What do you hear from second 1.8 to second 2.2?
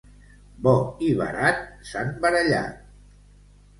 s'han